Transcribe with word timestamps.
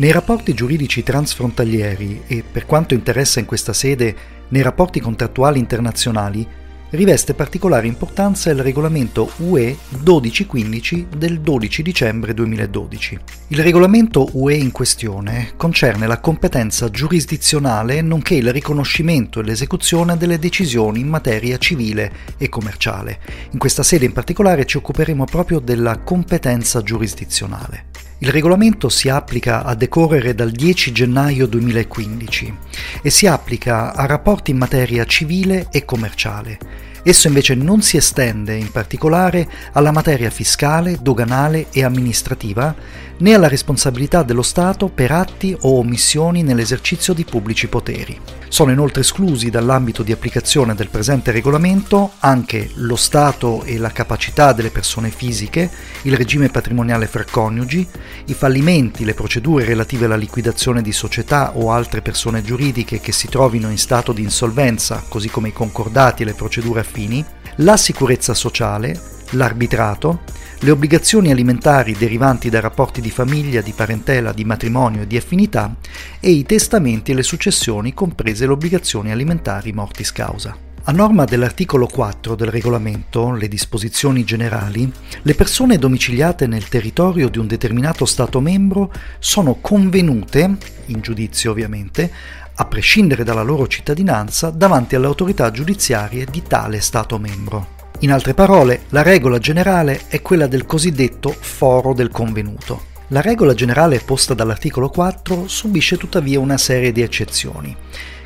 Nei 0.00 0.12
rapporti 0.12 0.54
giuridici 0.54 1.02
transfrontalieri 1.02 2.22
e, 2.26 2.42
per 2.50 2.64
quanto 2.64 2.94
interessa 2.94 3.38
in 3.38 3.44
questa 3.44 3.74
sede, 3.74 4.16
nei 4.48 4.62
rapporti 4.62 4.98
contrattuali 4.98 5.58
internazionali, 5.58 6.48
riveste 6.92 7.34
particolare 7.34 7.86
importanza 7.86 8.48
il 8.48 8.62
regolamento 8.62 9.30
UE 9.36 9.76
1215 9.90 11.06
del 11.14 11.40
12 11.40 11.82
dicembre 11.82 12.32
2012. 12.32 13.18
Il 13.48 13.58
regolamento 13.58 14.30
UE 14.32 14.54
in 14.54 14.72
questione 14.72 15.52
concerne 15.54 16.06
la 16.06 16.18
competenza 16.18 16.88
giurisdizionale 16.88 18.00
nonché 18.00 18.36
il 18.36 18.50
riconoscimento 18.54 19.40
e 19.40 19.42
l'esecuzione 19.42 20.16
delle 20.16 20.38
decisioni 20.38 21.00
in 21.00 21.08
materia 21.08 21.58
civile 21.58 22.10
e 22.38 22.48
commerciale. 22.48 23.18
In 23.50 23.58
questa 23.58 23.82
sede 23.82 24.06
in 24.06 24.14
particolare 24.14 24.64
ci 24.64 24.78
occuperemo 24.78 25.26
proprio 25.26 25.58
della 25.58 25.98
competenza 25.98 26.80
giurisdizionale. 26.80 27.99
Il 28.22 28.28
regolamento 28.28 28.90
si 28.90 29.08
applica 29.08 29.64
a 29.64 29.74
decorrere 29.74 30.34
dal 30.34 30.50
10 30.50 30.92
gennaio 30.92 31.46
2015 31.46 32.54
e 33.00 33.08
si 33.08 33.26
applica 33.26 33.94
a 33.94 34.04
rapporti 34.04 34.50
in 34.50 34.58
materia 34.58 35.06
civile 35.06 35.68
e 35.70 35.86
commerciale. 35.86 36.89
Esso 37.02 37.28
invece 37.28 37.54
non 37.54 37.80
si 37.82 37.96
estende 37.96 38.56
in 38.56 38.70
particolare 38.70 39.48
alla 39.72 39.90
materia 39.90 40.30
fiscale, 40.30 40.98
doganale 41.00 41.66
e 41.70 41.82
amministrativa, 41.82 42.74
né 43.20 43.34
alla 43.34 43.48
responsabilità 43.48 44.22
dello 44.22 44.42
Stato 44.42 44.88
per 44.88 45.12
atti 45.12 45.56
o 45.62 45.78
omissioni 45.78 46.42
nell'esercizio 46.42 47.12
di 47.12 47.24
pubblici 47.24 47.68
poteri. 47.68 48.18
Sono 48.48 48.72
inoltre 48.72 49.02
esclusi 49.02 49.48
dall'ambito 49.48 50.02
di 50.02 50.10
applicazione 50.10 50.74
del 50.74 50.88
presente 50.88 51.30
regolamento 51.30 52.12
anche 52.18 52.70
lo 52.74 52.96
stato 52.96 53.62
e 53.62 53.78
la 53.78 53.92
capacità 53.92 54.52
delle 54.52 54.70
persone 54.70 55.10
fisiche, 55.10 55.70
il 56.02 56.16
regime 56.16 56.48
patrimoniale 56.48 57.06
fra 57.06 57.24
coniugi, 57.30 57.86
i 58.24 58.34
fallimenti, 58.34 59.04
le 59.04 59.14
procedure 59.14 59.64
relative 59.64 60.06
alla 60.06 60.16
liquidazione 60.16 60.82
di 60.82 60.92
società 60.92 61.56
o 61.56 61.70
altre 61.70 62.02
persone 62.02 62.42
giuridiche 62.42 63.00
che 63.00 63.12
si 63.12 63.28
trovino 63.28 63.70
in 63.70 63.78
stato 63.78 64.12
di 64.12 64.22
insolvenza, 64.22 65.04
così 65.06 65.28
come 65.28 65.48
i 65.48 65.52
concordati 65.52 66.22
e 66.22 66.26
le 66.26 66.34
procedure 66.34 66.80
affini, 66.90 67.24
la 67.56 67.76
sicurezza 67.76 68.34
sociale, 68.34 68.98
l'arbitrato, 69.30 70.22
le 70.62 70.72
obbligazioni 70.72 71.30
alimentari 71.30 71.94
derivanti 71.96 72.50
da 72.50 72.60
rapporti 72.60 73.00
di 73.00 73.10
famiglia, 73.10 73.62
di 73.62 73.72
parentela, 73.72 74.32
di 74.32 74.44
matrimonio 74.44 75.02
e 75.02 75.06
di 75.06 75.16
affinità 75.16 75.74
e 76.18 76.30
i 76.30 76.42
testamenti 76.42 77.12
e 77.12 77.14
le 77.14 77.22
successioni, 77.22 77.94
comprese 77.94 78.44
le 78.44 78.52
obbligazioni 78.52 79.10
alimentari 79.10 79.72
mortis 79.72 80.12
causa. 80.12 80.54
A 80.84 80.92
norma 80.92 81.24
dell'articolo 81.24 81.86
4 81.86 82.34
del 82.34 82.48
regolamento, 82.48 83.32
le 83.32 83.48
disposizioni 83.48 84.24
generali, 84.24 84.90
le 85.22 85.34
persone 85.34 85.78
domiciliate 85.78 86.46
nel 86.46 86.68
territorio 86.68 87.28
di 87.28 87.38
un 87.38 87.46
determinato 87.46 88.04
Stato 88.06 88.40
membro 88.40 88.92
sono 89.18 89.58
convenute, 89.60 90.56
in 90.86 91.00
giudizio 91.00 91.50
ovviamente, 91.50 92.10
a 92.60 92.66
prescindere 92.66 93.24
dalla 93.24 93.40
loro 93.40 93.66
cittadinanza, 93.66 94.50
davanti 94.50 94.94
alle 94.94 95.06
autorità 95.06 95.50
giudiziarie 95.50 96.26
di 96.26 96.42
tale 96.42 96.80
Stato 96.80 97.18
membro. 97.18 97.78
In 98.00 98.12
altre 98.12 98.34
parole, 98.34 98.82
la 98.90 99.02
regola 99.02 99.38
generale 99.38 100.02
è 100.08 100.20
quella 100.20 100.46
del 100.46 100.66
cosiddetto 100.66 101.34
foro 101.38 101.94
del 101.94 102.10
convenuto. 102.10 102.88
La 103.08 103.22
regola 103.22 103.54
generale 103.54 104.00
posta 104.00 104.34
dall'articolo 104.34 104.90
4 104.90 105.48
subisce 105.48 105.96
tuttavia 105.96 106.38
una 106.38 106.58
serie 106.58 106.92
di 106.92 107.00
eccezioni 107.00 107.74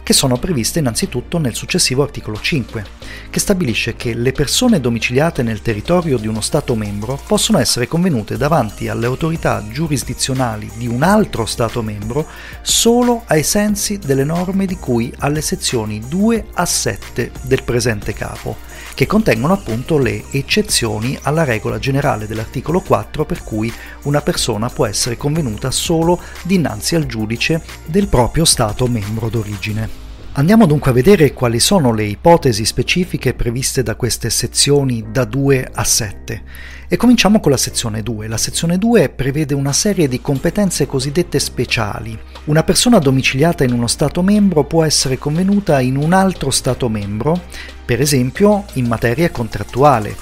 che 0.04 0.12
sono 0.12 0.36
previste 0.36 0.78
innanzitutto 0.78 1.38
nel 1.38 1.54
successivo 1.54 2.02
articolo 2.02 2.38
5, 2.38 2.84
che 3.30 3.40
stabilisce 3.40 3.96
che 3.96 4.14
le 4.14 4.32
persone 4.32 4.78
domiciliate 4.80 5.42
nel 5.42 5.62
territorio 5.62 6.18
di 6.18 6.28
uno 6.28 6.42
Stato 6.42 6.76
membro 6.76 7.18
possono 7.26 7.58
essere 7.58 7.88
convenute 7.88 8.36
davanti 8.36 8.86
alle 8.88 9.06
autorità 9.06 9.64
giurisdizionali 9.72 10.70
di 10.76 10.86
un 10.86 11.02
altro 11.02 11.46
Stato 11.46 11.82
membro 11.82 12.26
solo 12.60 13.22
ai 13.26 13.42
sensi 13.42 13.98
delle 13.98 14.24
norme 14.24 14.66
di 14.66 14.76
cui 14.76 15.12
alle 15.18 15.40
sezioni 15.40 16.00
2 16.06 16.48
a 16.52 16.66
7 16.66 17.32
del 17.42 17.62
presente 17.62 18.12
capo, 18.12 18.56
che 18.94 19.06
contengono 19.06 19.54
appunto 19.54 19.96
le 19.96 20.24
eccezioni 20.30 21.18
alla 21.22 21.44
regola 21.44 21.78
generale 21.78 22.26
dell'articolo 22.26 22.80
4 22.80 23.24
per 23.24 23.42
cui 23.42 23.72
una 24.02 24.20
persona 24.20 24.68
può 24.68 24.84
essere 24.84 25.16
convenuta 25.16 25.70
solo 25.70 26.20
dinanzi 26.42 26.94
al 26.94 27.06
giudice 27.06 27.62
del 27.86 28.08
proprio 28.08 28.44
Stato 28.44 28.86
membro 28.86 29.30
d'origine. 29.30 29.93
Andiamo 30.36 30.66
dunque 30.66 30.90
a 30.90 30.94
vedere 30.94 31.32
quali 31.32 31.60
sono 31.60 31.92
le 31.92 32.02
ipotesi 32.02 32.64
specifiche 32.64 33.34
previste 33.34 33.84
da 33.84 33.94
queste 33.94 34.30
sezioni 34.30 35.04
da 35.12 35.24
2 35.24 35.70
a 35.72 35.84
7. 35.84 36.42
E 36.88 36.96
cominciamo 36.96 37.38
con 37.38 37.52
la 37.52 37.56
sezione 37.56 38.02
2. 38.02 38.26
La 38.26 38.36
sezione 38.36 38.76
2 38.76 39.10
prevede 39.10 39.54
una 39.54 39.72
serie 39.72 40.08
di 40.08 40.20
competenze 40.20 40.86
cosiddette 40.86 41.38
speciali. 41.38 42.18
Una 42.46 42.64
persona 42.64 42.98
domiciliata 42.98 43.62
in 43.62 43.74
uno 43.74 43.86
Stato 43.86 44.22
membro 44.22 44.64
può 44.64 44.82
essere 44.82 45.18
convenuta 45.18 45.80
in 45.80 45.96
un 45.96 46.12
altro 46.12 46.50
Stato 46.50 46.88
membro, 46.88 47.40
per 47.84 48.00
esempio 48.00 48.64
in 48.72 48.88
materia 48.88 49.30
contrattuale, 49.30 50.16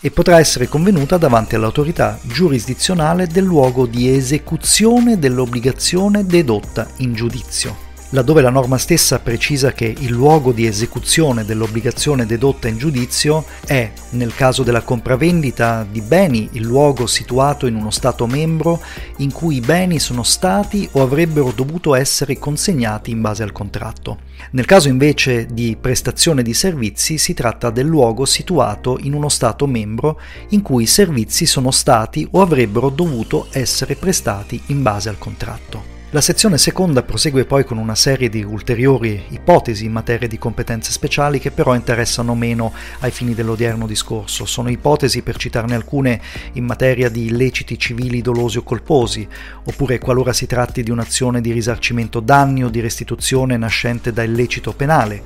e 0.00 0.10
potrà 0.10 0.40
essere 0.40 0.66
convenuta 0.66 1.18
davanti 1.18 1.54
all'autorità 1.54 2.18
giurisdizionale 2.24 3.28
del 3.28 3.44
luogo 3.44 3.86
di 3.86 4.12
esecuzione 4.12 5.20
dell'obbligazione 5.20 6.26
dedotta 6.26 6.88
in 6.96 7.14
giudizio 7.14 7.90
laddove 8.12 8.42
la 8.42 8.50
norma 8.50 8.76
stessa 8.76 9.20
precisa 9.20 9.72
che 9.72 9.94
il 9.98 10.10
luogo 10.10 10.52
di 10.52 10.66
esecuzione 10.66 11.44
dell'obbligazione 11.44 12.26
dedotta 12.26 12.68
in 12.68 12.76
giudizio 12.76 13.44
è, 13.64 13.90
nel 14.10 14.34
caso 14.34 14.62
della 14.62 14.82
compravendita 14.82 15.86
di 15.90 16.00
beni, 16.02 16.48
il 16.52 16.62
luogo 16.62 17.06
situato 17.06 17.66
in 17.66 17.74
uno 17.74 17.90
Stato 17.90 18.26
membro 18.26 18.80
in 19.18 19.32
cui 19.32 19.56
i 19.56 19.60
beni 19.60 19.98
sono 19.98 20.22
stati 20.22 20.86
o 20.92 21.02
avrebbero 21.02 21.52
dovuto 21.54 21.94
essere 21.94 22.38
consegnati 22.38 23.10
in 23.10 23.20
base 23.20 23.42
al 23.42 23.52
contratto. 23.52 24.18
Nel 24.50 24.66
caso 24.66 24.88
invece 24.88 25.46
di 25.46 25.76
prestazione 25.80 26.42
di 26.42 26.52
servizi 26.52 27.16
si 27.16 27.32
tratta 27.32 27.70
del 27.70 27.86
luogo 27.86 28.26
situato 28.26 28.98
in 29.00 29.14
uno 29.14 29.30
Stato 29.30 29.66
membro 29.66 30.20
in 30.50 30.60
cui 30.60 30.82
i 30.82 30.86
servizi 30.86 31.46
sono 31.46 31.70
stati 31.70 32.28
o 32.32 32.42
avrebbero 32.42 32.90
dovuto 32.90 33.46
essere 33.52 33.96
prestati 33.96 34.60
in 34.66 34.82
base 34.82 35.08
al 35.08 35.18
contratto. 35.18 35.91
La 36.14 36.20
sezione 36.20 36.58
seconda 36.58 37.02
prosegue 37.02 37.46
poi 37.46 37.64
con 37.64 37.78
una 37.78 37.94
serie 37.94 38.28
di 38.28 38.42
ulteriori 38.42 39.24
ipotesi 39.30 39.86
in 39.86 39.92
materia 39.92 40.28
di 40.28 40.36
competenze 40.36 40.92
speciali 40.92 41.38
che 41.38 41.50
però 41.50 41.74
interessano 41.74 42.34
meno 42.34 42.74
ai 42.98 43.10
fini 43.10 43.32
dell'odierno 43.32 43.86
discorso. 43.86 44.44
Sono 44.44 44.68
ipotesi, 44.68 45.22
per 45.22 45.38
citarne 45.38 45.74
alcune, 45.74 46.20
in 46.52 46.66
materia 46.66 47.08
di 47.08 47.24
illeciti 47.24 47.78
civili 47.78 48.20
dolosi 48.20 48.58
o 48.58 48.62
colposi, 48.62 49.26
oppure 49.64 49.98
qualora 49.98 50.34
si 50.34 50.44
tratti 50.44 50.82
di 50.82 50.90
un'azione 50.90 51.40
di 51.40 51.50
risarcimento 51.50 52.20
danni 52.20 52.62
o 52.62 52.68
di 52.68 52.80
restituzione 52.80 53.56
nascente 53.56 54.12
da 54.12 54.22
illecito 54.22 54.74
penale, 54.74 55.22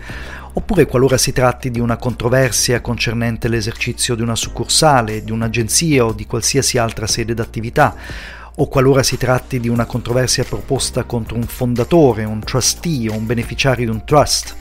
oppure 0.52 0.86
qualora 0.86 1.19
si 1.19 1.32
tratti 1.32 1.69
di 1.72 1.80
una 1.80 1.96
controversia 1.96 2.80
concernente 2.80 3.48
l'esercizio 3.48 4.14
di 4.14 4.22
una 4.22 4.36
succursale, 4.36 5.25
di 5.25 5.32
un'agenzia 5.32 6.04
o 6.04 6.12
di 6.12 6.26
qualsiasi 6.26 6.78
altra 6.78 7.08
sede 7.08 7.34
d'attività, 7.34 7.96
o 8.56 8.69
qualora 8.69 9.03
si 9.03 9.17
tratti 9.17 9.61
di 9.61 9.69
una 9.69 9.87
controversia 9.87 10.44
proposta 10.44 11.05
contro 11.05 11.37
un 11.37 11.44
fondatore, 11.44 12.25
un 12.25 12.41
trustee 12.41 13.11
o 13.11 13.15
un 13.15 13.27
beneficiario 13.27 13.87
di 13.87 13.91
un 13.91 14.05
trust, 14.05 14.56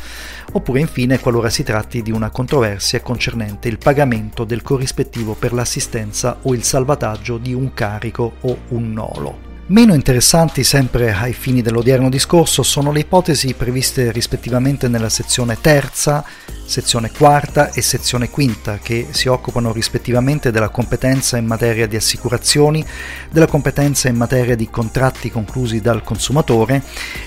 oppure 0.52 0.80
infine 0.80 1.20
qualora 1.20 1.50
si 1.50 1.64
tratti 1.64 2.02
di 2.02 2.12
una 2.12 2.30
controversia 2.30 3.02
concernente 3.02 3.68
il 3.68 3.78
pagamento 3.78 4.44
del 4.44 4.62
corrispettivo 4.62 5.34
per 5.34 5.54
l'assistenza 5.54 6.40
o 6.42 6.54
il 6.54 6.64
salvataggio 6.64 7.38
di 7.38 7.54
un 7.54 7.74
carico 7.74 8.34
o 8.42 8.58
un 8.70 8.92
nolo. 8.92 9.55
Meno 9.68 9.96
interessanti, 9.96 10.64
sempre 10.64 11.12
ai 11.12 11.34
fini 11.34 11.64
dell'odierno 11.64 12.08
discorso, 12.08 12.62
sono 12.62 12.92
le 12.92 13.00
ipotesi 13.00 13.56
previste 13.56 14.12
rispettivamente 14.12 14.88
nella 14.88 15.10
sezione 15.10 15.58
terza, 15.60 16.24
sezione 16.64 17.10
quarta 17.10 17.72
e 17.72 17.82
sezione 17.82 18.30
quinta, 18.30 18.78
che 18.78 19.08
si 19.10 19.28
occupano 19.28 19.74
rispettivamente 19.74 20.52
della 20.52 20.70
competenza 20.70 21.38
in 21.38 21.48
materia 21.48 21.88
di 21.88 21.96
assicurazioni, 21.96 22.86
della 23.32 23.48
competenza 23.48 24.08
in 24.08 24.18
materia 24.18 24.56
di 24.56 24.70
contratti 24.70 25.32
conclusi 25.32 25.82
dal 25.82 26.04
consumatore 26.04 26.84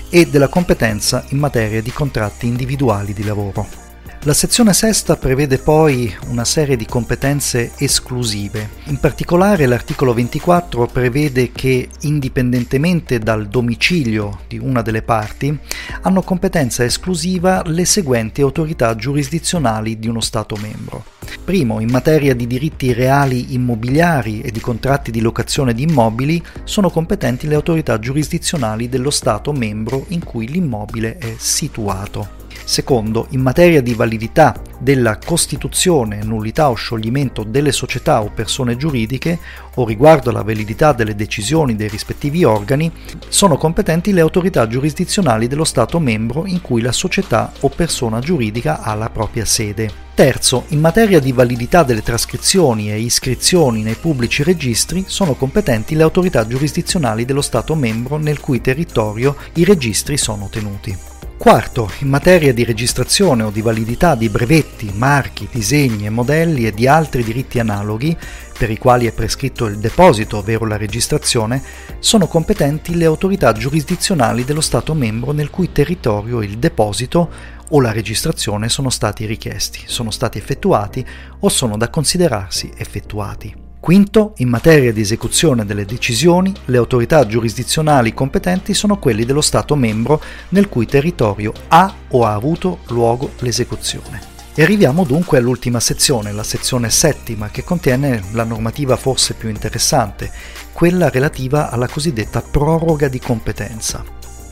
e 0.09 0.25
della 0.27 0.47
competenza 0.47 1.25
in 1.31 1.39
materia 1.39 1.81
di 1.81 1.91
contratti 1.91 2.47
individuali 2.47 3.11
di 3.11 3.25
lavoro. 3.25 3.88
La 4.23 4.33
sezione 4.33 4.73
sesta 4.73 5.15
prevede 5.15 5.59
poi 5.59 6.13
una 6.27 6.43
serie 6.43 6.75
di 6.75 6.85
competenze 6.85 7.71
esclusive. 7.77 8.69
In 8.87 8.99
particolare 8.99 9.65
l'articolo 9.65 10.13
24 10.13 10.87
prevede 10.87 11.53
che, 11.53 11.87
indipendentemente 12.01 13.17
dal 13.17 13.47
domicilio 13.47 14.41
di 14.49 14.57
una 14.57 14.81
delle 14.81 15.03
parti, 15.03 15.57
hanno 16.01 16.21
competenza 16.21 16.83
esclusiva 16.83 17.61
le 17.65 17.85
seguenti 17.85 18.41
autorità 18.41 18.93
giurisdizionali 18.93 19.97
di 19.97 20.09
uno 20.09 20.19
Stato 20.19 20.57
membro. 20.57 21.05
Primo, 21.45 21.79
in 21.79 21.89
materia 21.89 22.35
di 22.35 22.45
diritti 22.45 22.91
reali 22.91 23.53
immobiliari 23.53 24.41
e 24.41 24.51
di 24.51 24.59
contratti 24.59 25.11
di 25.11 25.21
locazione 25.21 25.73
di 25.73 25.83
immobili, 25.83 26.43
sono 26.65 26.89
competenti 26.89 27.47
le 27.47 27.55
autorità 27.55 27.97
giurisdizionali 27.97 28.89
dello 28.89 29.11
Stato 29.11 29.53
membro 29.53 30.03
in 30.09 30.25
cui 30.25 30.49
l'immobile 30.49 31.17
è 31.17 31.35
situato. 31.37 32.47
Secondo, 32.63 33.27
in 33.31 33.41
materia 33.41 33.81
di 33.81 33.93
validità 33.93 34.61
della 34.79 35.17
costituzione, 35.17 36.23
nullità 36.23 36.69
o 36.69 36.73
scioglimento 36.73 37.43
delle 37.43 37.71
società 37.71 38.21
o 38.21 38.31
persone 38.33 38.77
giuridiche 38.77 39.39
o 39.75 39.85
riguardo 39.85 40.29
alla 40.29 40.43
validità 40.43 40.93
delle 40.93 41.15
decisioni 41.15 41.75
dei 41.75 41.89
rispettivi 41.89 42.43
organi, 42.43 42.91
sono 43.27 43.57
competenti 43.57 44.13
le 44.13 44.21
autorità 44.21 44.67
giurisdizionali 44.67 45.47
dello 45.47 45.63
Stato 45.63 45.99
membro 45.99 46.45
in 46.45 46.61
cui 46.61 46.81
la 46.81 46.91
società 46.91 47.51
o 47.61 47.69
persona 47.69 48.19
giuridica 48.19 48.81
ha 48.81 48.93
la 48.93 49.09
propria 49.09 49.45
sede. 49.45 50.07
Terzo, 50.13 50.65
in 50.69 50.81
materia 50.81 51.19
di 51.21 51.31
validità 51.31 51.83
delle 51.83 52.03
trascrizioni 52.03 52.91
e 52.91 52.99
iscrizioni 52.99 53.83
nei 53.83 53.95
pubblici 53.95 54.43
registri 54.43 55.05
sono 55.07 55.33
competenti 55.33 55.95
le 55.95 56.03
autorità 56.03 56.45
giurisdizionali 56.45 57.23
dello 57.23 57.41
Stato 57.41 57.73
membro 57.73 58.17
nel 58.17 58.41
cui 58.41 58.59
territorio 58.59 59.37
i 59.53 59.63
registri 59.63 60.17
sono 60.17 60.49
tenuti. 60.49 61.08
Quarto, 61.39 61.89
in 61.99 62.09
materia 62.09 62.53
di 62.53 62.65
registrazione 62.65 63.43
o 63.43 63.49
di 63.49 63.61
validità 63.61 64.13
di 64.13 64.27
brevetti, 64.27 64.91
marchi, 64.93 65.47
disegni 65.49 66.05
e 66.05 66.09
modelli 66.09 66.67
e 66.67 66.73
di 66.73 66.85
altri 66.85 67.23
diritti 67.23 67.59
analoghi, 67.59 68.15
per 68.57 68.69
i 68.69 68.77
quali 68.77 69.07
è 69.07 69.13
prescritto 69.13 69.65
il 69.67 69.77
deposito, 69.77 70.39
ovvero 70.39 70.65
la 70.65 70.75
registrazione, 70.75 71.63
sono 71.99 72.27
competenti 72.27 72.93
le 72.97 73.05
autorità 73.05 73.53
giurisdizionali 73.53 74.43
dello 74.43 74.59
Stato 74.59 74.93
membro 74.93 75.31
nel 75.31 75.49
cui 75.49 75.71
territorio 75.71 76.41
il 76.41 76.57
deposito 76.57 77.31
o 77.69 77.79
la 77.79 77.93
registrazione 77.93 78.67
sono 78.67 78.89
stati 78.89 79.25
richiesti, 79.25 79.79
sono 79.85 80.11
stati 80.11 80.37
effettuati 80.37 81.05
o 81.39 81.47
sono 81.47 81.77
da 81.77 81.89
considerarsi 81.89 82.69
effettuati. 82.75 83.67
Quinto, 83.79 84.33
in 84.37 84.49
materia 84.49 84.91
di 84.91 84.99
esecuzione 84.99 85.65
delle 85.65 85.85
decisioni, 85.85 86.53
le 86.65 86.77
autorità 86.77 87.25
giurisdizionali 87.25 88.13
competenti 88.13 88.73
sono 88.73 88.99
quelli 88.99 89.23
dello 89.23 89.39
Stato 89.39 89.75
membro 89.75 90.21
nel 90.49 90.67
cui 90.67 90.85
territorio 90.85 91.53
ha 91.69 91.93
o 92.09 92.25
ha 92.25 92.33
avuto 92.33 92.79
luogo 92.87 93.31
l'esecuzione. 93.39 94.19
E 94.53 94.63
arriviamo 94.63 95.05
dunque 95.05 95.37
all'ultima 95.37 95.79
sezione, 95.79 96.33
la 96.33 96.43
sezione 96.43 96.89
settima, 96.89 97.49
che 97.49 97.63
contiene 97.63 98.21
la 98.33 98.43
normativa 98.43 98.97
forse 98.97 99.33
più 99.33 99.47
interessante, 99.47 100.29
quella 100.73 101.09
relativa 101.09 101.71
alla 101.71 101.87
cosiddetta 101.87 102.41
proroga 102.41 103.07
di 103.07 103.19
competenza. 103.19 104.03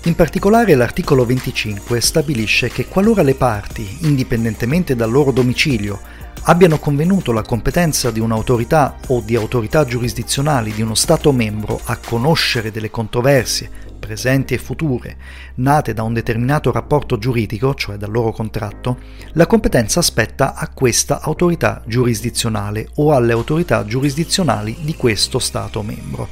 In 0.03 0.15
particolare 0.15 0.73
l'articolo 0.75 1.25
25 1.25 1.99
stabilisce 1.99 2.69
che 2.69 2.85
qualora 2.85 3.23
le 3.23 3.35
parti, 3.35 3.97
indipendentemente 4.01 4.95
dal 4.95 5.11
loro 5.11 5.31
domicilio, 5.31 5.99
abbiano 6.43 6.79
convenuto 6.79 7.31
la 7.31 7.41
competenza 7.41 8.11
di 8.11 8.19
un'autorità 8.19 8.97
o 9.07 9.21
di 9.21 9.35
autorità 9.35 9.85
giurisdizionali 9.85 10.71
di 10.71 10.81
uno 10.81 10.95
Stato 10.95 11.31
membro 11.31 11.79
a 11.85 11.97
conoscere 11.97 12.71
delle 12.71 12.89
controversie 12.89 13.85
presenti 14.07 14.53
e 14.53 14.57
future 14.57 15.17
nate 15.55 15.93
da 15.93 16.03
un 16.03 16.13
determinato 16.13 16.71
rapporto 16.71 17.17
giuridico, 17.17 17.73
cioè 17.75 17.97
dal 17.97 18.11
loro 18.11 18.31
contratto, 18.31 18.99
la 19.33 19.45
competenza 19.45 20.01
spetta 20.01 20.53
a 20.53 20.69
questa 20.69 21.19
autorità 21.21 21.83
giurisdizionale 21.85 22.87
o 22.95 23.13
alle 23.13 23.33
autorità 23.33 23.85
giurisdizionali 23.85 24.77
di 24.81 24.95
questo 24.95 25.39
Stato 25.39 25.83
membro. 25.83 26.29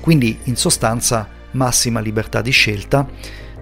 Quindi 0.00 0.38
in 0.44 0.56
sostanza 0.56 1.28
massima 1.50 2.00
libertà 2.00 2.40
di 2.40 2.50
scelta 2.50 3.06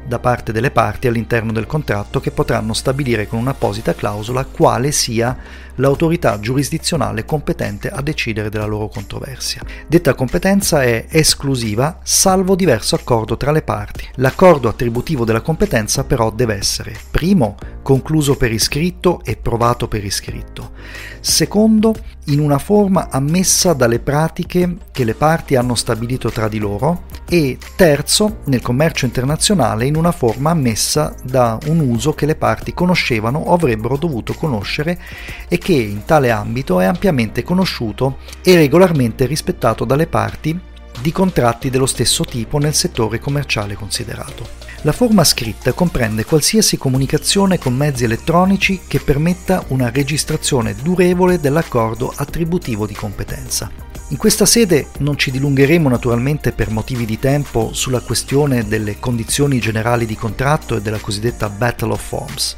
da 0.07 0.19
parte 0.19 0.53
delle 0.53 0.71
parti 0.71 1.07
all'interno 1.07 1.53
del 1.53 1.67
contratto 1.67 2.21
che 2.21 2.31
potranno 2.31 2.75
stabilire 2.75 3.27
con 3.27 3.41
un'apposita 3.41 3.95
clausola 3.95 4.45
quale 4.45 4.93
sia 4.93 5.37
l'autorità 5.77 6.39
giurisdizionale 6.39 7.25
competente 7.25 7.89
a 7.89 8.01
decidere 8.01 8.49
della 8.49 8.67
loro 8.67 8.89
controversia. 8.89 9.63
Detta 9.87 10.15
competenza 10.15 10.83
è 10.83 11.07
esclusiva 11.09 11.99
salvo 12.03 12.55
diverso 12.55 12.95
accordo 12.95 13.37
tra 13.37 13.51
le 13.51 13.63
parti. 13.63 14.09
L'accordo 14.17 14.69
attributivo 14.69 15.25
della 15.25 15.41
competenza 15.41 16.05
però 16.05 16.31
deve 16.31 16.57
essere 16.57 16.97
primo 17.11 17.57
concluso 17.87 18.37
per 18.37 18.51
iscritto 18.51 19.21
e 19.23 19.37
provato 19.37 19.87
per 19.87 20.05
iscritto. 20.05 20.73
Secondo, 21.21 21.95
in 22.25 22.41
una 22.41 22.59
forma 22.59 23.11
ammessa 23.11 23.75
dalle 23.75 24.01
pratiche 24.01 24.79
che 24.91 25.05
le 25.05 25.15
parti 25.15 25.55
hanno 25.55 25.77
stabilito 25.77 26.29
tra 26.33 26.49
di 26.49 26.59
loro 26.59 27.05
e 27.29 27.57
terzo, 27.77 28.39
nel 28.47 28.61
commercio 28.61 29.05
internazionale 29.05 29.87
in 29.87 29.95
una 29.95 30.11
forma 30.11 30.51
ammessa 30.51 31.15
da 31.23 31.61
un 31.67 31.79
uso 31.79 32.13
che 32.13 32.27
le 32.27 32.35
parti 32.35 32.75
conoscevano 32.75 33.39
o 33.39 33.55
avrebbero 33.55 33.97
dovuto 33.97 34.35
conoscere 34.35 35.01
e 35.47 35.57
che 35.59 35.75
in 35.75 36.05
tale 36.05 36.33
ambito 36.33 36.81
è 36.81 36.87
ampiamente 36.87 37.45
conosciuto 37.45 38.17
e 38.43 38.57
regolarmente 38.57 39.27
rispettato 39.27 39.85
dalle 39.85 40.09
parti 40.09 40.59
di 41.01 41.13
contratti 41.13 41.71
dello 41.71 41.87
stesso 41.87 42.25
tipo 42.25 42.59
nel 42.59 42.75
settore 42.75 43.21
commerciale 43.21 43.77
considerato. 43.77 44.66
La 44.87 44.93
forma 44.93 45.25
scritta 45.25 45.73
comprende 45.73 46.25
qualsiasi 46.25 46.79
comunicazione 46.79 47.59
con 47.59 47.75
mezzi 47.75 48.05
elettronici 48.05 48.83
che 48.87 49.01
permetta 49.01 49.65
una 49.71 49.91
registrazione 49.91 50.77
durevole 50.81 51.41
dell'accordo 51.41 52.13
attributivo 52.15 52.87
di 52.87 52.95
competenza. 52.95 53.69
In 54.11 54.17
questa 54.17 54.47
sede 54.47 54.91
non 54.99 55.19
ci 55.19 55.33
dilungheremo 55.33 55.89
naturalmente 55.89 56.53
per 56.53 56.71
motivi 56.71 57.05
di 57.05 57.19
tempo 57.19 57.73
sulla 57.73 57.99
questione 57.99 58.69
delle 58.69 59.01
condizioni 59.01 59.59
generali 59.59 60.07
di 60.07 60.15
contratto 60.15 60.77
e 60.77 60.81
della 60.81 61.01
cosiddetta 61.01 61.49
Battle 61.49 61.91
of 61.91 62.07
Forms. 62.07 62.57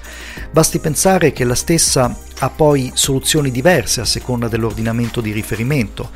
Basti 0.50 0.80
pensare 0.80 1.32
che 1.32 1.44
la 1.44 1.54
stessa 1.54 2.14
ha 2.40 2.50
poi 2.50 2.90
soluzioni 2.92 3.50
diverse 3.50 4.02
a 4.02 4.04
seconda 4.04 4.48
dell'ordinamento 4.48 5.22
di 5.22 5.32
riferimento 5.32 6.10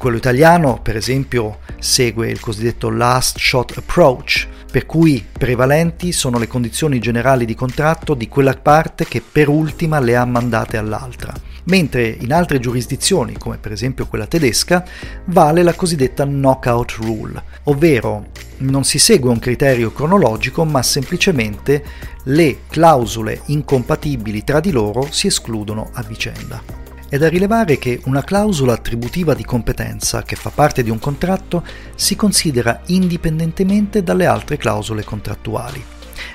quello 0.00 0.16
italiano, 0.16 0.80
per 0.80 0.96
esempio, 0.96 1.58
segue 1.78 2.30
il 2.30 2.40
cosiddetto 2.40 2.88
last 2.88 3.38
shot 3.38 3.76
approach, 3.76 4.48
per 4.70 4.86
cui 4.86 5.24
prevalenti 5.30 6.12
sono 6.12 6.38
le 6.38 6.46
condizioni 6.46 7.00
generali 7.00 7.44
di 7.44 7.54
contratto 7.54 8.14
di 8.14 8.28
quella 8.28 8.54
parte 8.54 9.04
che 9.04 9.20
per 9.20 9.48
ultima 9.48 9.98
le 9.98 10.16
ha 10.16 10.24
mandate 10.24 10.76
all'altra, 10.76 11.34
mentre 11.64 12.06
in 12.06 12.32
altre 12.32 12.60
giurisdizioni, 12.60 13.36
come 13.36 13.58
per 13.58 13.72
esempio 13.72 14.06
quella 14.06 14.26
tedesca, 14.26 14.84
vale 15.26 15.62
la 15.62 15.74
cosiddetta 15.74 16.24
knockout 16.24 16.90
rule, 16.92 17.42
ovvero 17.64 18.26
non 18.58 18.84
si 18.84 18.98
segue 18.98 19.30
un 19.30 19.38
criterio 19.38 19.92
cronologico, 19.92 20.64
ma 20.64 20.82
semplicemente 20.82 21.82
le 22.24 22.60
clausole 22.68 23.40
incompatibili 23.46 24.44
tra 24.44 24.60
di 24.60 24.70
loro 24.70 25.08
si 25.10 25.26
escludono 25.26 25.90
a 25.94 26.02
vicenda. 26.02 26.79
È 27.10 27.18
da 27.18 27.28
rilevare 27.28 27.76
che 27.76 28.00
una 28.04 28.22
clausola 28.22 28.72
attributiva 28.72 29.34
di 29.34 29.44
competenza 29.44 30.22
che 30.22 30.36
fa 30.36 30.50
parte 30.50 30.84
di 30.84 30.90
un 30.90 31.00
contratto 31.00 31.64
si 31.96 32.14
considera 32.14 32.82
indipendentemente 32.86 34.04
dalle 34.04 34.26
altre 34.26 34.56
clausole 34.56 35.02
contrattuali. 35.02 35.84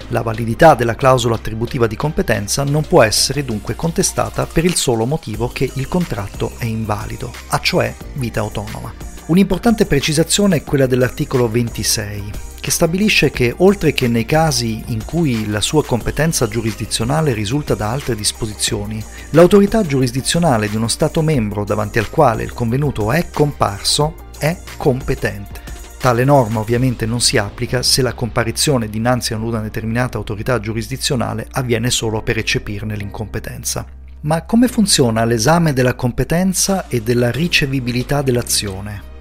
La 0.10 0.22
validità 0.22 0.76
della 0.76 0.96
clausola 0.96 1.36
attributiva 1.36 1.88
di 1.88 1.96
competenza 1.96 2.66
non 2.66 2.82
può 2.82 3.04
essere 3.04 3.46
dunque 3.46 3.76
contestata 3.78 4.46
per 4.46 4.66
il 4.66 4.76
solo 4.76 5.06
motivo 5.06 5.48
che 5.48 5.72
il 5.76 5.88
contratto 5.88 6.52
è 6.58 6.66
invalido, 6.66 7.32
a 7.52 7.60
cioè 7.60 7.96
vita 8.16 8.42
autonoma. 8.42 8.94
Un'importante 9.28 9.86
precisazione 9.86 10.58
è 10.58 10.64
quella 10.66 10.88
dell'articolo 10.88 11.48
26, 11.48 12.32
che 12.66 12.72
stabilisce 12.72 13.30
che, 13.30 13.54
oltre 13.58 13.94
che 13.94 14.08
nei 14.08 14.26
casi 14.26 14.82
in 14.88 15.06
cui 15.06 15.48
la 15.48 15.62
sua 15.62 15.86
competenza 15.86 16.48
giurisdizionale 16.48 17.32
risulta 17.32 17.76
da 17.76 17.92
altre 17.92 18.16
disposizioni, 18.16 19.04
l'autorità 19.30 19.84
giurisdizionale 19.84 20.68
di 20.68 20.76
uno 20.76 20.88
Stato 20.88 21.22
membro 21.22 21.64
davanti 21.64 22.00
al 22.00 22.10
quale 22.10 22.42
il 22.42 22.54
convenuto 22.54 23.12
è 23.12 23.30
comparso 23.30 24.16
è 24.40 24.58
competente. 24.78 25.62
Tale 26.00 26.24
norma 26.24 26.60
ovviamente 26.60 27.06
non 27.06 27.22
si 27.22 27.38
applica 27.38 27.84
se 27.84 28.02
la 28.02 28.16
comparizione 28.16 28.90
dinanzi 28.90 29.36
a 29.36 29.38
una 29.38 29.62
determinata 29.62 30.18
autorità 30.18 30.60
giurisdizionale 30.60 31.46
avviene 31.52 31.92
solo 31.92 32.24
per 32.24 32.40
eccepirne 32.40 32.96
l'incompetenza. 32.96 33.86
Ma 34.22 34.42
come 34.42 34.70
funziona 34.70 35.24
l'esame 35.24 35.72
della 35.72 35.94
competenza 35.94 36.88
e 36.88 37.04
della 37.04 37.30
ricevibilità 37.30 38.24
dell'azione? 38.24 39.14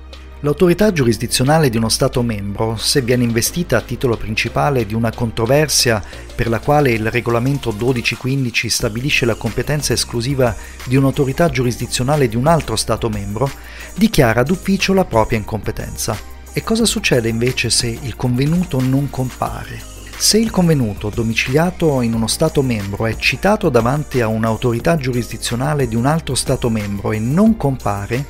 L'autorità 0.45 0.93
giurisdizionale 0.93 1.71
di 1.71 1.79
uno 1.79 1.89
Stato 1.89 2.23
membro, 2.23 2.77
se 2.77 3.01
viene 3.01 3.25
investita 3.25 3.79
a 3.79 3.81
titolo 3.81 4.19
principale 4.19 4.85
di 4.85 4.93
una 4.93 5.11
controversia 5.11 6.05
per 6.35 6.51
la 6.51 6.61
quale 6.61 6.91
il 6.91 7.11
regolamento 7.11 7.71
1215 7.71 8.69
stabilisce 8.69 9.25
la 9.25 9.37
competenza 9.37 9.95
esclusiva 9.95 10.55
di 10.85 10.97
un'autorità 10.97 11.49
giurisdizionale 11.49 12.29
di 12.29 12.37
un 12.37 12.47
altro 12.47 12.77
Stato 12.77 13.09
membro, 13.09 13.51
dichiara 13.95 14.43
d'ufficio 14.43 14.93
la 14.93 15.07
propria 15.07 15.39
incompetenza. 15.39 16.15
E 16.53 16.63
cosa 16.63 16.85
succede 16.85 17.31
invece 17.31 17.71
se 17.71 17.87
il 17.87 18.15
convenuto 18.15 18.83
non 18.83 19.09
compare? 19.09 19.94
Se 20.25 20.39
il 20.39 20.51
convenuto 20.51 21.11
domiciliato 21.11 22.01
in 22.01 22.15
uno 22.15 22.29
Stato 22.29 22.63
membro 22.63 23.05
è 23.05 23.15
citato 23.17 23.69
davanti 23.69 24.23
a 24.23 24.27
un'autorità 24.27 24.97
giurisdizionale 24.97 25.87
di 25.87 25.97
un 25.97 26.07
altro 26.07 26.35
Stato 26.35 26.71
membro 26.71 27.13
e 27.13 27.19
non 27.19 27.59
compare, 27.59 28.25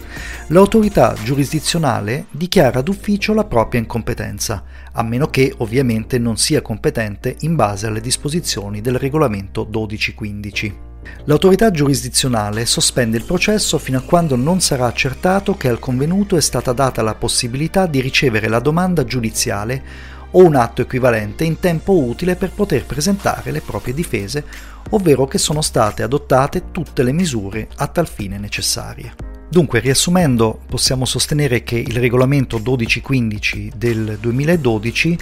l'autorità 0.49 1.15
giurisdizionale 1.23 2.27
dichiara 2.33 2.83
d'ufficio 2.83 3.33
la 3.33 3.45
propria 3.45 3.79
incompetenza, 3.79 4.65
a 4.91 5.03
meno 5.05 5.29
che 5.29 5.55
ovviamente 5.59 6.19
non 6.19 6.37
sia 6.37 6.63
competente 6.63 7.37
in 7.43 7.55
base 7.55 7.87
alle 7.87 8.01
disposizioni 8.01 8.81
del 8.81 8.99
regolamento 8.99 9.63
1215. 9.63 10.93
L'autorità 11.27 11.71
giurisdizionale 11.71 12.67
sospende 12.67 13.17
il 13.17 13.25
processo 13.25 13.79
fino 13.79 13.99
a 13.99 14.03
quando 14.03 14.37
non 14.37 14.61
sarà 14.61 14.87
accertato 14.87 15.57
che 15.57 15.69
al 15.69 15.79
convenuto 15.79 16.37
è 16.37 16.41
stata 16.41 16.73
data 16.73 17.03
la 17.03 17.15
possibilità 17.15 17.87
di 17.87 18.01
ricevere 18.01 18.49
la 18.49 18.59
domanda 18.59 19.05
giudiziale 19.05 20.13
o 20.37 20.45
un 20.45 20.55
atto 20.55 20.83
equivalente 20.83 21.45
in 21.45 21.59
tempo 21.59 21.93
utile 21.93 22.37
per 22.37 22.51
poter 22.51 22.85
presentare 22.85 23.51
le 23.51 23.61
proprie 23.61 23.95
difese, 23.95 24.45
ovvero 24.91 25.27
che 25.27 25.39
sono 25.39 25.63
state 25.63 26.03
adottate 26.03 26.71
tutte 26.71 27.03
le 27.03 27.13
misure 27.13 27.69
a 27.77 27.87
tal 27.87 28.09
fine 28.09 28.39
necessarie. 28.39 29.15
Dunque, 29.49 29.81
riassumendo, 29.81 30.61
possiamo 30.67 31.05
sostenere 31.05 31.63
che 31.63 31.77
il 31.77 31.97
regolamento 31.97 32.57
1215 32.57 33.73
del 33.77 34.19
2012 34.21 35.19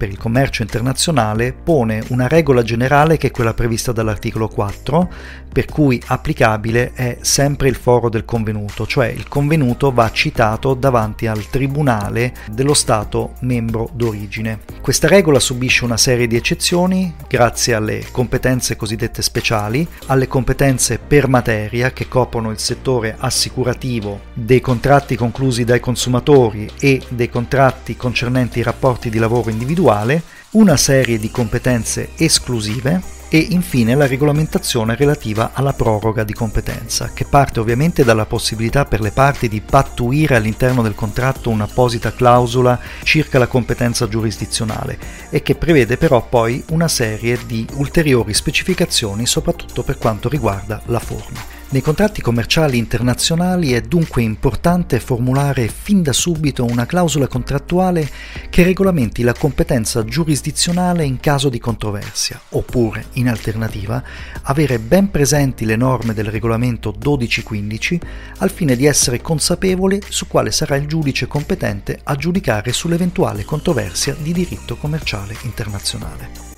per 0.00 0.08
il 0.08 0.16
commercio 0.16 0.62
internazionale 0.62 1.52
pone 1.52 2.02
una 2.08 2.26
regola 2.26 2.62
generale 2.62 3.18
che 3.18 3.26
è 3.26 3.30
quella 3.30 3.52
prevista 3.52 3.92
dall'articolo 3.92 4.48
4, 4.48 5.12
per 5.52 5.66
cui 5.66 6.00
applicabile 6.06 6.92
è 6.94 7.18
sempre 7.20 7.68
il 7.68 7.74
foro 7.74 8.08
del 8.08 8.24
convenuto, 8.24 8.86
cioè 8.86 9.08
il 9.08 9.28
convenuto 9.28 9.90
va 9.92 10.10
citato 10.10 10.74
davanti 10.74 11.26
al 11.26 11.48
tribunale 11.48 12.34
dello 12.50 12.74
Stato 12.74 13.34
membro 13.40 13.88
d'origine. 13.92 14.60
Questa 14.80 15.08
regola 15.08 15.40
subisce 15.40 15.84
una 15.84 15.96
serie 15.96 16.26
di 16.26 16.36
eccezioni 16.36 17.14
grazie 17.28 17.74
alle 17.74 18.04
competenze 18.10 18.76
cosiddette 18.76 19.22
speciali, 19.22 19.86
alle 20.06 20.28
competenze 20.28 20.98
per 20.98 21.28
materia 21.28 21.92
che 21.92 22.08
coprono 22.08 22.50
il 22.50 22.58
settore 22.58 23.16
assicurativo, 23.18 24.20
dei 24.32 24.60
contratti 24.60 25.16
conclusi 25.16 25.64
dai 25.64 25.80
consumatori 25.80 26.68
e 26.78 27.00
dei 27.08 27.28
contratti 27.28 27.96
concernenti 27.96 28.60
i 28.60 28.64
rapporti 28.64 29.10
di 29.10 29.18
lavoro 29.18 29.50
individuale, 29.50 30.22
una 30.52 30.76
serie 30.76 31.18
di 31.18 31.30
competenze 31.30 32.10
esclusive 32.16 33.18
e 33.30 33.38
infine 33.50 33.94
la 33.94 34.08
regolamentazione 34.08 34.96
relativa 34.96 35.52
alla 35.54 35.72
proroga 35.72 36.24
di 36.24 36.34
competenza, 36.34 37.12
che 37.14 37.24
parte 37.24 37.60
ovviamente 37.60 38.02
dalla 38.02 38.26
possibilità 38.26 38.84
per 38.84 39.00
le 39.00 39.12
parti 39.12 39.48
di 39.48 39.60
pattuire 39.60 40.34
all'interno 40.34 40.82
del 40.82 40.96
contratto 40.96 41.48
un'apposita 41.48 42.12
clausola 42.12 42.78
circa 43.04 43.38
la 43.38 43.46
competenza 43.46 44.08
giurisdizionale 44.08 44.98
e 45.30 45.42
che 45.42 45.54
prevede 45.54 45.96
però 45.96 46.26
poi 46.26 46.62
una 46.70 46.88
serie 46.88 47.38
di 47.46 47.64
ulteriori 47.74 48.34
specificazioni 48.34 49.26
soprattutto 49.26 49.84
per 49.84 49.96
quanto 49.96 50.28
riguarda 50.28 50.82
la 50.86 50.98
forma. 50.98 51.59
Nei 51.72 51.82
contratti 51.82 52.20
commerciali 52.20 52.78
internazionali 52.78 53.74
è 53.74 53.80
dunque 53.80 54.22
importante 54.22 54.98
formulare 54.98 55.68
fin 55.68 56.02
da 56.02 56.12
subito 56.12 56.64
una 56.64 56.84
clausola 56.84 57.28
contrattuale 57.28 58.10
che 58.50 58.64
regolamenti 58.64 59.22
la 59.22 59.34
competenza 59.34 60.04
giurisdizionale 60.04 61.04
in 61.04 61.20
caso 61.20 61.48
di 61.48 61.60
controversia, 61.60 62.40
oppure, 62.48 63.04
in 63.12 63.28
alternativa, 63.28 64.02
avere 64.42 64.80
ben 64.80 65.12
presenti 65.12 65.64
le 65.64 65.76
norme 65.76 66.12
del 66.12 66.26
regolamento 66.26 66.90
1215 66.90 68.00
al 68.38 68.50
fine 68.50 68.74
di 68.74 68.86
essere 68.86 69.20
consapevoli 69.20 70.02
su 70.08 70.26
quale 70.26 70.50
sarà 70.50 70.74
il 70.74 70.88
giudice 70.88 71.28
competente 71.28 72.00
a 72.02 72.16
giudicare 72.16 72.72
sull'eventuale 72.72 73.44
controversia 73.44 74.16
di 74.20 74.32
diritto 74.32 74.76
commerciale 74.76 75.36
internazionale. 75.42 76.48